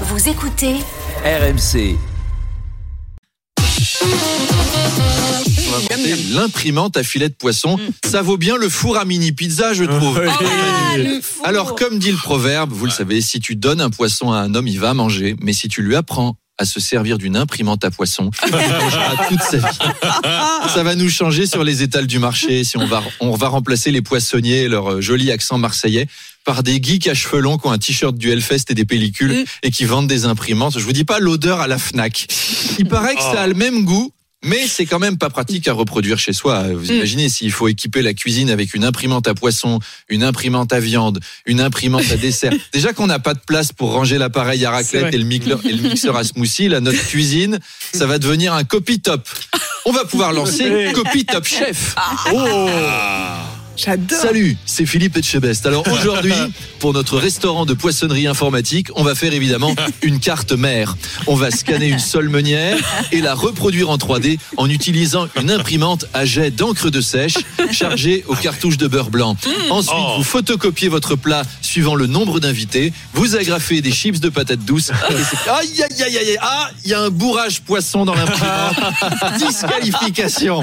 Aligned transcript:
Vous 0.00 0.28
écoutez 0.28 0.74
RMC. 1.24 1.96
L'imprimante 6.32 6.96
à 6.96 7.04
filet 7.04 7.28
de 7.28 7.34
poisson, 7.34 7.78
ça 8.04 8.20
vaut 8.20 8.36
bien 8.36 8.56
le 8.56 8.68
four 8.68 8.96
à 8.96 9.04
mini 9.04 9.30
pizza, 9.30 9.72
je 9.72 9.84
trouve. 9.84 10.20
Alors, 11.44 11.76
comme 11.76 12.00
dit 12.00 12.10
le 12.10 12.16
proverbe, 12.16 12.72
vous 12.72 12.86
le 12.86 12.90
savez, 12.90 13.20
si 13.20 13.38
tu 13.38 13.54
donnes 13.54 13.80
un 13.80 13.90
poisson 13.90 14.32
à 14.32 14.38
un 14.38 14.56
homme, 14.56 14.66
il 14.66 14.80
va 14.80 14.94
manger. 14.94 15.36
Mais 15.40 15.52
si 15.52 15.68
tu 15.68 15.80
lui 15.80 15.94
apprends 15.94 16.36
à 16.58 16.64
se 16.64 16.80
servir 16.80 17.16
d'une 17.16 17.36
imprimante 17.36 17.84
à 17.84 17.92
poisson, 17.92 18.30
il 18.46 18.52
mangera 18.52 19.28
toute 19.28 19.42
sa 19.42 19.58
vie. 19.58 19.78
Ça 20.74 20.82
va 20.82 20.96
nous 20.96 21.08
changer 21.08 21.46
sur 21.46 21.62
les 21.62 21.84
étals 21.84 22.08
du 22.08 22.18
marché 22.18 22.64
si 22.64 22.76
on 22.78 22.86
va, 22.86 23.00
on 23.20 23.36
va 23.36 23.46
remplacer 23.46 23.92
les 23.92 24.02
poissonniers 24.02 24.62
et 24.62 24.68
leur 24.68 24.94
euh, 24.94 25.00
joli 25.00 25.30
accent 25.30 25.58
marseillais 25.58 26.08
par 26.44 26.62
des 26.62 26.80
geeks 26.82 27.08
à 27.08 27.14
cheveux 27.14 27.40
longs 27.40 27.58
qui 27.58 27.66
ont 27.66 27.72
un 27.72 27.78
t-shirt 27.78 28.16
du 28.16 28.30
Hellfest 28.30 28.64
et 28.68 28.74
des 28.74 28.84
pellicules 28.84 29.44
et 29.62 29.70
qui 29.70 29.84
vendent 29.84 30.06
des 30.06 30.26
imprimantes. 30.26 30.78
Je 30.78 30.84
vous 30.84 30.92
dis 30.92 31.04
pas 31.04 31.18
l'odeur 31.18 31.60
à 31.60 31.66
la 31.66 31.78
Fnac. 31.78 32.26
Il 32.78 32.86
paraît 32.86 33.14
que 33.14 33.22
ça 33.22 33.42
a 33.42 33.46
le 33.46 33.54
même 33.54 33.84
goût. 33.84 34.12
Mais 34.46 34.66
c'est 34.68 34.84
quand 34.84 34.98
même 34.98 35.16
pas 35.16 35.30
pratique 35.30 35.68
à 35.68 35.72
reproduire 35.72 36.18
chez 36.18 36.34
soi. 36.34 36.64
Vous 36.74 36.92
imaginez 36.92 37.30
s'il 37.30 37.50
faut 37.50 37.66
équiper 37.66 38.02
la 38.02 38.12
cuisine 38.12 38.50
avec 38.50 38.74
une 38.74 38.84
imprimante 38.84 39.26
à 39.26 39.34
poisson, 39.34 39.80
une 40.10 40.22
imprimante 40.22 40.70
à 40.74 40.80
viande, 40.80 41.20
une 41.46 41.62
imprimante 41.62 42.04
à 42.10 42.16
dessert. 42.16 42.52
Déjà 42.74 42.92
qu'on 42.92 43.06
n'a 43.06 43.18
pas 43.18 43.32
de 43.32 43.40
place 43.40 43.72
pour 43.72 43.92
ranger 43.92 44.18
l'appareil 44.18 44.62
à 44.66 44.70
raclette 44.70 45.14
et 45.14 45.18
le, 45.18 45.24
mixeur, 45.24 45.64
et 45.64 45.72
le 45.72 45.88
mixeur 45.88 46.14
à 46.16 46.24
smoothie, 46.24 46.68
là, 46.68 46.80
notre 46.80 47.06
cuisine, 47.06 47.58
ça 47.94 48.06
va 48.06 48.18
devenir 48.18 48.52
un 48.52 48.64
copy 48.64 49.00
top. 49.00 49.26
On 49.86 49.92
va 49.92 50.04
pouvoir 50.04 50.32
lancer 50.34 50.92
Copy 50.94 51.24
Top 51.24 51.46
Chef. 51.46 51.94
Oh 52.30 52.68
J'adore. 53.76 54.18
Salut, 54.20 54.56
c'est 54.66 54.86
Philippe 54.86 55.16
Etchebest. 55.16 55.66
Alors 55.66 55.84
aujourd'hui, 55.92 56.34
pour 56.78 56.92
notre 56.92 57.18
restaurant 57.18 57.66
de 57.66 57.74
poissonnerie 57.74 58.26
informatique, 58.26 58.88
on 58.94 59.02
va 59.02 59.14
faire 59.14 59.32
évidemment 59.32 59.74
une 60.02 60.20
carte 60.20 60.52
mère. 60.52 60.96
On 61.26 61.34
va 61.34 61.50
scanner 61.50 61.88
une 61.88 61.98
seule 61.98 62.28
meunière 62.28 62.76
et 63.12 63.20
la 63.20 63.34
reproduire 63.34 63.90
en 63.90 63.96
3D 63.96 64.38
en 64.56 64.70
utilisant 64.70 65.26
une 65.40 65.50
imprimante 65.50 66.06
à 66.14 66.24
jet 66.24 66.50
d'encre 66.50 66.90
de 66.90 67.00
sèche 67.00 67.34
chargée 67.72 68.24
aux 68.28 68.36
cartouches 68.36 68.76
de 68.76 68.86
beurre 68.86 69.10
blanc. 69.10 69.36
Ensuite, 69.70 69.94
vous 70.16 70.24
photocopiez 70.24 70.88
votre 70.88 71.16
plat 71.16 71.42
suivant 71.60 71.94
le 71.94 72.06
nombre 72.06 72.40
d'invités, 72.40 72.92
vous 73.12 73.36
agrafez 73.36 73.80
des 73.80 73.90
chips 73.92 74.20
de 74.20 74.28
patates 74.28 74.64
douces. 74.64 74.90
et 74.90 75.50
Aïe, 75.50 75.82
aïe, 75.82 76.02
aïe, 76.02 76.18
aïe, 76.18 76.28
aïe. 76.30 76.38
Ah, 76.40 76.70
il 76.84 76.90
y 76.90 76.94
a 76.94 77.00
un 77.00 77.10
bourrage 77.10 77.60
poisson 77.62 78.04
dans 78.04 78.14
l'imprimante. 78.14 78.76
Disqualification. 79.38 80.62